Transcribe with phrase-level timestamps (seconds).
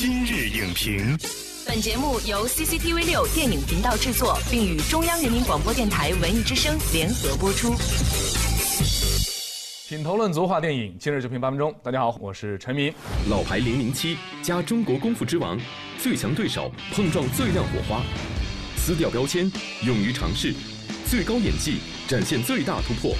[0.00, 1.18] 今日影评，
[1.66, 7.74] 本节目由 CCTV 六电影频道制作，并与中央人民广播电台文艺之声联合播出。
[9.88, 11.74] 品头论足话电影，今日就评八分钟。
[11.82, 12.94] 大家好，我是陈明。
[13.28, 15.58] 老牌零零七加中国功夫之王，
[16.00, 18.00] 最强对手碰撞最亮火花，
[18.76, 19.50] 撕掉标签，
[19.82, 20.54] 勇于尝试，
[21.10, 23.16] 最高演技展现最大突破。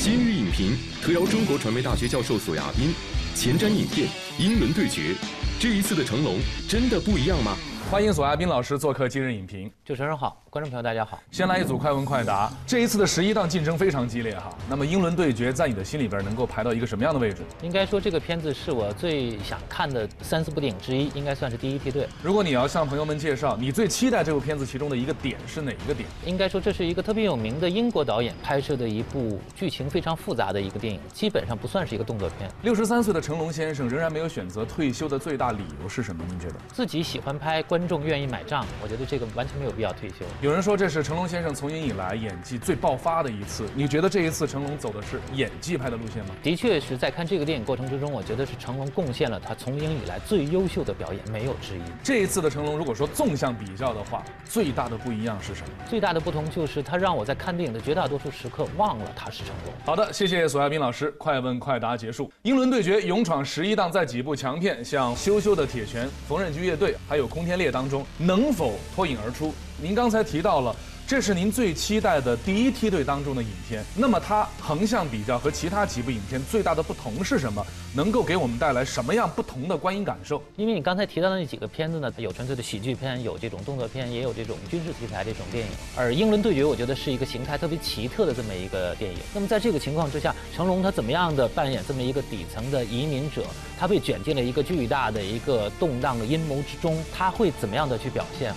[0.00, 2.92] 今日影评特邀中国传媒大学教授索亚斌，
[3.36, 5.14] 前瞻影片英伦对决。
[5.60, 7.56] 这一次的成龙真的不一样吗？
[7.90, 9.68] 欢迎索亚斌老师做客今日影评。
[9.84, 11.20] 主持人好，观众朋友大家好。
[11.30, 12.50] 先来一组快问快答。
[12.66, 14.48] 这一次的十一档竞争非常激烈哈。
[14.66, 17.42] 那么英伦对决在你的心里边能够排到一个什么样的位置？
[17.60, 22.08] 应该说这个片子是我最想看的三四部电影之一，应该算是第一梯队。
[22.22, 26.08] 如果你要向朋友们介绍你最期待这部片子其中的一个点是哪一个点？
[26.24, 32.50] 应该说这是一个特别有名的英国导演拍摄的一部剧情非常复杂的一个电影，基本上不算是一个动作片。
[32.62, 36.24] 六十三岁的成龙先生仍然没有选择退休的最大理由是什么？
[36.26, 36.54] 您觉得？
[36.72, 40.24] 自己喜欢拍，观众愿意买账，我觉得这个完全没有必要退休。
[40.48, 46.34] 有人说这是成龙先生从影以来演技最爆发的一次，你觉得这一次成龙走的是演技派的路线吗？
[46.42, 51.82] 的确是在看这个电影过程之中，我觉得是成龙贡献了他从影以来最优秀的表演，没有之一。
[52.02, 55.68] 这一次的成龙，如果说纵向比较的话，最大的不一样是什么？
[55.86, 59.74] 最大的不同就是他让我在看电影的绝大多数时刻忘了他是成龙。
[59.84, 62.32] 好的，谢谢索亚斌老师，快问快答结束。
[62.40, 69.52] 英伦对决勇闯十一档，在几部强片像《羞羞的铁拳》《缝纫机乐队》还有《空天猎》当中，能否脱颖而出？
[69.80, 70.74] 您刚才提到了。
[71.08, 77.64] 这是您最期待的第一梯队当中的影片，那么它横向比较和其他几部影片最大的不同是什么？
[77.94, 80.42] 能够给我们带来什么样不同的观影感受？
[80.56, 85.72] 因为你刚才提到的那几个片子呢，有纯粹的喜剧片，有这种动作片，也有这种军事题材这种电影。
[85.96, 89.18] 而《英伦对决》我觉得是一个形态特别奇特的这么一个电影。
[89.32, 93.46] 那么在这个情况之下，成龙他怎么样的扮演这么一个底层的移民者？
[93.80, 98.52] 他被卷进了一个巨大的一个动荡的阴谋之中，他会怎么样的去表现？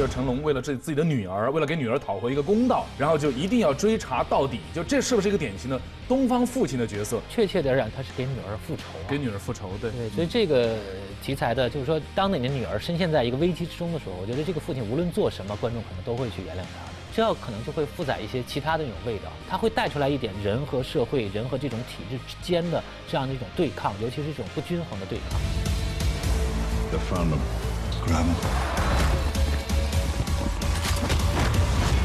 [0.00, 4.60] 就是成龙为了这自己的女儿，为了给女儿讨回一个公道，然后就一定要追查到底。
[4.74, 5.78] 就这是不是一个典型的
[6.08, 7.20] 东方父亲的角色？
[7.28, 9.72] 确切点讲，他是给女儿复仇，给女儿复仇。
[9.78, 10.74] 对对，所以这个
[11.22, 16.92] 题材的，就是说，当你的女儿深陷在一个危机之中的时候，我觉得这个父亲无论做什么，观众可能都会去原谅他的。
[17.14, 25.38] 这样可能就会负载一些其他的那种味道，他会带出来一点人和社会、人和这种体制之间的这样的一种对抗，尤其是一种不均衡的对抗。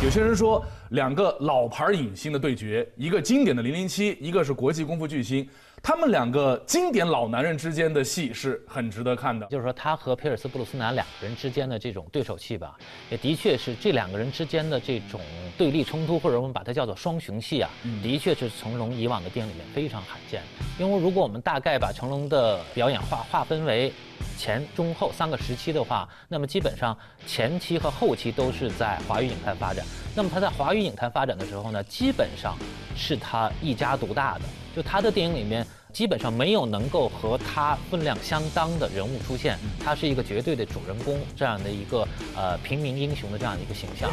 [0.06, 5.50] 有些人说，两个老牌影星的对决，一个经典的《零零七》，一个是国际功夫巨星，
[5.82, 9.48] 他们两个经典老男人之间的戏是很值得看的。
[9.48, 12.78] 就是说，他和皮尔斯布鲁斯南两个人之间的这种对手戏吧，
[13.10, 15.20] 也的确是这两个人之间的这种
[15.58, 17.70] 对立冲突，或者我们把它叫做双雄戏啊，
[18.04, 20.84] 的确是成龙以往的电影里面非常罕见的。
[20.86, 23.92] 因为如果我们大概把成龙的表演划划分为。
[24.38, 29.86] 前中后三个时期的话，那么基本上前期和后期都是在华语影坛发展。
[30.16, 32.58] 那么他在华语影坛发展的时候呢，基本上
[32.96, 34.42] 是他一家独大的。
[34.76, 39.58] 就他的电影里面，基本上没有能够和他分量相当的人物出现。
[39.84, 44.12] 他是一个绝对的主人公这样的一个呃平民英雄的这样的一个形象。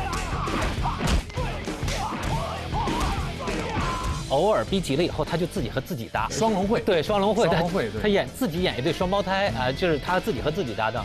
[4.33, 11.05] 偶尔逼急了以后，他就自己和自己搭双龙会，对双龙会，双龙会，他演自己演一对双胞胎啊，就是他自己和自己搭档。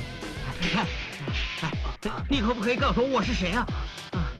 [0.61, 0.85] 你看，
[2.29, 3.67] 你可不可以告诉我我是谁啊？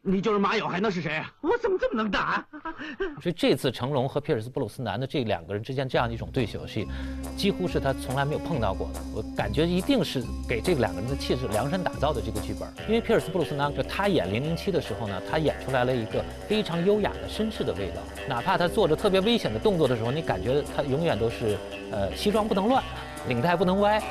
[0.10, 1.22] 你就是马友，还能是谁？
[1.42, 2.46] 我怎么这么能打？
[3.22, 6.88] 所以这次成龙和皮尔斯布鲁斯南的这两个人之间这样一种对手戏，
[7.36, 9.02] 几乎是他从来没有碰到过的。
[9.14, 12.70] 我感觉一定是给这个两个人的气质量身打造的这个剧本。
[12.88, 18.02] 因为皮尔斯布鲁斯南就他演零零七的时候呢，他演出来了一个非常优雅的绅士的味道。
[18.30, 21.58] 哪怕他做着特别危险的动作的时候，你感觉他永远都是，
[21.92, 22.82] 呃，西装不能乱，
[23.28, 24.02] 领带不能歪。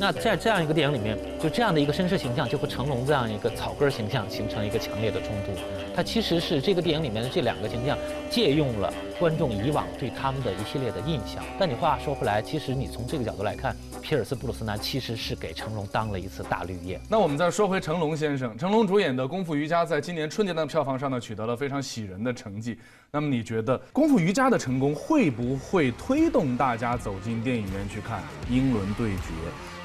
[0.00, 5.52] 那在这样一个电影里面，就这样的一个绅士形象，就和成龙这样一个草根形象形成一个强烈的冲突。
[5.96, 7.96] 他其实是这个电影里面的这两个形象
[8.28, 11.42] 借用了观众以往对他们的一系列的印象。
[11.58, 17.00] 但你话说回来，其实你从这个角度来看，皮尔斯布鲁斯南其实是给成龙当了一次大绿叶。
[17.08, 22.78] 那我们再说回成龙先生，成龙主演的《功夫瑜伽》在今年春节档票房上呢取得了非常喜人的成绩。
[23.10, 29.32] 那么你觉得《功夫瑜伽》的成功会不会推动大家走进电影院去看英伦对决？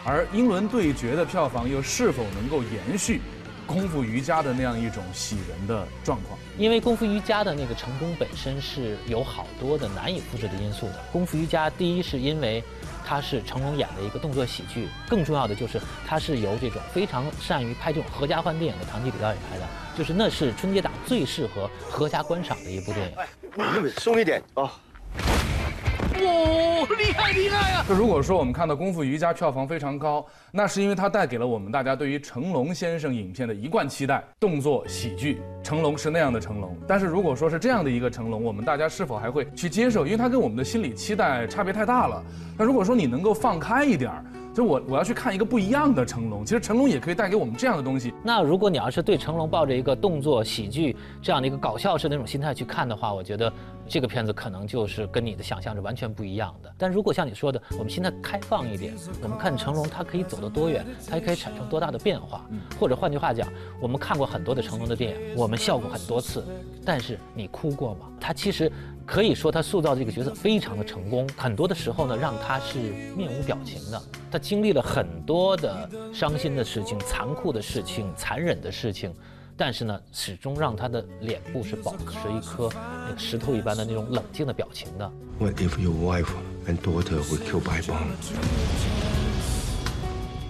[0.07, 3.21] 而英伦对决的票房又是否能够延续
[3.67, 6.37] 功夫瑜伽的那样一种喜人的状况？
[6.57, 11.03] 因为功夫瑜伽的那个成功本身是有好多的难以复制的因素的。
[11.11, 12.63] 功夫瑜伽第一是因为
[13.05, 19.67] 它是成龙演的一个动作喜剧，更重要的就是它是由这种非常善于拍这种合家欢电影的唐季礼导演拍的，
[19.97, 23.17] 就是那是春节档最适合合家观赏的一部电影。
[23.17, 24.69] 哎，松一点哦。
[26.23, 27.85] 哦，厉害厉害啊！
[27.87, 36.75] 就如果说我们看到《功夫瑜伽》票房非常高，那是因为它带给了我们大家对于成龙先生影片的一贯期待，动作喜剧，成龙是那样的成龙。
[36.87, 40.05] 但是如果说是这样的一个成龙，我们大家是否还会去接受？
[40.05, 42.23] 因为它跟我们的心理期待差别太大了。
[42.57, 44.23] 那如果说你能够放开一点儿。
[44.55, 48.13] 就我我要去看一个不一样的成龙，其实成龙也可以带给我们这样的东西。
[48.23, 53.51] 那如果你要是对成龙抱着一个动作喜剧这样的一个搞笑式的那种心态去看的话，我觉得
[53.85, 56.73] 这个片子可能就是跟你的想象是完全不一样的。
[56.77, 62.45] 但如果像你说的，我们心态开放一点，我们看成龙他可以走得多远，他可以产生多大的变化，
[62.79, 63.45] 或者换句话讲，
[63.81, 66.41] 我们看过很多的成龙的电影，我们笑过很多次，
[66.85, 68.09] 但是你哭过吗？
[68.21, 68.71] 他其实。
[69.05, 72.79] 可以说他塑造这个角色非常的成功，很多的时候呢，让他是
[73.15, 74.01] 面无表情的。
[74.31, 79.13] 他经历了很多的伤心的事情、残酷的事情、残忍的事情，
[79.55, 85.09] 但是呢，始终让他的脸部是保持一颗那个石头一般的那种冷静的表情的。
[85.39, 86.29] What if your wife
[86.67, 89.14] and daughter were killed by bomb？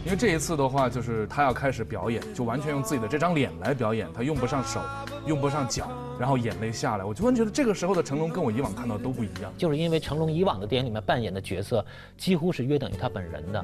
[0.05, 4.79] 因为这一次的话，就是他要开始表演，就完全用自己的这张脸来表演，他用不上手，
[5.25, 9.51] 用不上脚，然后眼泪下来，我突然觉得这个时候的成龙跟我以往看到都不一样。
[9.57, 11.83] 就是因为成龙以往的电影里面扮演的角色
[12.17, 13.59] 几乎是约等于他本人的，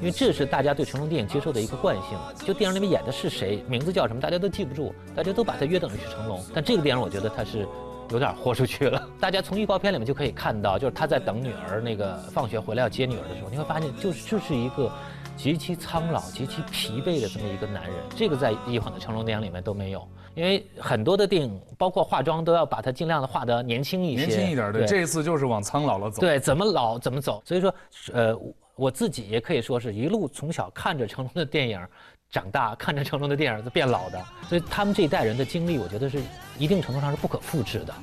[0.00, 2.18] 因为这是大家对成龙电影接受的一个惯性。
[2.44, 6.44] 就电影里面演的是谁，名字叫什么，大家都记不住，大家都把他约等于是成龙。
[6.52, 7.68] 但这个电影我觉得他是
[8.10, 9.08] 有点豁出去了。
[9.20, 14.90] 大家从预告片里面就可以看到，就是他在等女儿那个放学回来要接女儿的时候，你会发现就是就是一个。
[15.36, 24.86] 极其苍老、极其疲惫的这么一个男人，这个在以往的成龙电影里面都没有，因为很多的电影，包括化妆，都要把他尽量的化得年轻一些，年轻一点对。
[24.86, 26.20] 这一次就是往苍老了走。
[26.20, 27.42] 对，怎么老怎么走。
[27.44, 27.74] 所以说，
[28.12, 28.34] 呃，
[28.76, 31.84] 我自己也可以说是一路从小看着成龙的电影
[32.30, 34.24] 长大，看着成龙的电影变老的。
[34.48, 36.22] 所以他们这一代人的经历，我觉得是
[36.58, 37.94] 一定程度上是不可复制的。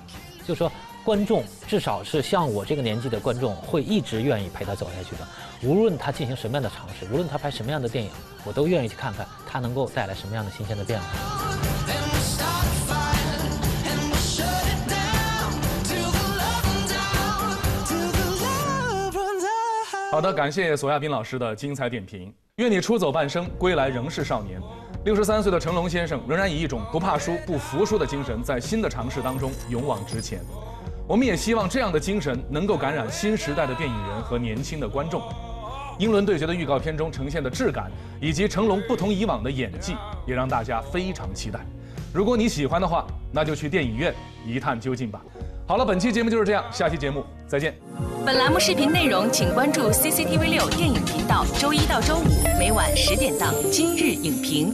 [0.45, 0.71] 就说。
[1.03, 5.27] 观众至少是像我这个年纪的观众，会一直愿意陪他走下去的。
[5.63, 8.11] 无论他进行什么样的尝试，无论他拍什么样的电影，
[8.43, 11.07] 我都愿意去看看他能够带来什么样的新鲜的变化。
[20.11, 22.31] 好的，感谢索亚斌老师的精彩点评。
[22.57, 24.61] 愿你出走半生，归来仍是少年。
[25.03, 30.41] 六十三岁的成龙先生，仍然以一种不怕输、不服输的精神，在新的尝试当中勇往直前。
[31.07, 35.21] 我们也希望这样的精神能够感染新时代的电影人和年轻的观众。
[35.99, 39.95] 英伦对决的预告片中呈现的质感，以及成龙不同以往的演技，
[40.25, 41.59] 也让大家非常期待。
[42.13, 44.13] 如果你喜欢的话，那就去电影院
[44.45, 45.21] 一探究竟吧。
[45.67, 47.73] 好了，本期节目就是这样，下期节目再见。
[48.25, 52.23] 本栏目视频内容，请关注 CCTV 六电影频道，周一到周五
[52.57, 54.71] 每晚十点档《今日影评》。